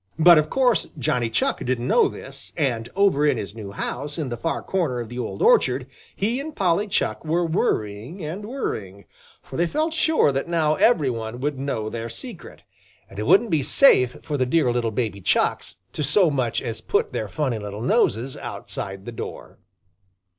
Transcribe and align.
But 0.17 0.39
of 0.39 0.49
course 0.49 0.87
Johnny 0.97 1.29
Chuck 1.29 1.63
didn't 1.63 1.87
know 1.87 2.07
this, 2.09 2.53
and 2.57 2.89
over 2.95 3.23
in 3.23 3.37
his 3.37 3.53
new 3.53 3.71
house 3.71 4.17
in 4.17 4.29
the 4.29 4.35
far 4.35 4.63
corner 4.63 4.99
of 4.99 5.09
the 5.09 5.19
old 5.19 5.43
orchard, 5.43 5.85
he 6.15 6.39
and 6.39 6.55
Polly 6.55 6.87
Chuck 6.87 7.23
were 7.23 7.45
worrying 7.45 8.25
and 8.25 8.43
worrying, 8.43 9.05
for 9.43 9.57
they 9.57 9.67
felt 9.67 9.93
sure 9.93 10.31
that 10.31 10.47
now 10.47 10.73
every 10.73 11.11
one 11.11 11.39
would 11.41 11.59
know 11.59 11.87
their 11.87 12.09
secret, 12.09 12.63
and 13.11 13.19
it 13.19 13.27
wouldn't 13.27 13.51
be 13.51 13.61
safe 13.61 14.17
for 14.23 14.37
the 14.37 14.45
dear 14.47 14.71
little 14.71 14.89
baby 14.89 15.21
Chucks 15.21 15.75
to 15.93 16.03
so 16.03 16.31
much 16.31 16.63
as 16.63 16.81
put 16.81 17.13
their 17.13 17.27
funny 17.27 17.59
little 17.59 17.83
noses 17.83 18.35
outside 18.35 19.05
the 19.05 19.11
door. 19.11 19.59